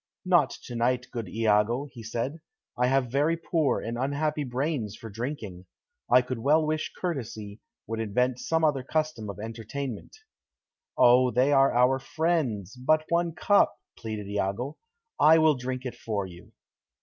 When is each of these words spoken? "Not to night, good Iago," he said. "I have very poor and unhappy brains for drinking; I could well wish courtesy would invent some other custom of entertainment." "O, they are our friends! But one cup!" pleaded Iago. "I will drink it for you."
"Not 0.25 0.49
to 0.63 0.73
night, 0.73 1.05
good 1.11 1.29
Iago," 1.29 1.87
he 1.91 2.01
said. 2.01 2.39
"I 2.75 2.87
have 2.87 3.11
very 3.11 3.37
poor 3.37 3.81
and 3.81 3.99
unhappy 3.99 4.43
brains 4.43 4.95
for 4.95 5.11
drinking; 5.11 5.67
I 6.11 6.23
could 6.23 6.39
well 6.39 6.65
wish 6.65 6.91
courtesy 6.99 7.59
would 7.85 7.99
invent 7.99 8.39
some 8.39 8.63
other 8.63 8.81
custom 8.81 9.29
of 9.29 9.37
entertainment." 9.39 10.17
"O, 10.97 11.29
they 11.29 11.53
are 11.53 11.71
our 11.71 11.99
friends! 11.99 12.75
But 12.75 13.05
one 13.09 13.35
cup!" 13.35 13.75
pleaded 13.95 14.27
Iago. 14.27 14.79
"I 15.19 15.37
will 15.37 15.53
drink 15.53 15.85
it 15.85 15.93
for 15.93 16.25
you." 16.25 16.51